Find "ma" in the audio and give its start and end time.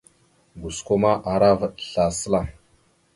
1.01-1.11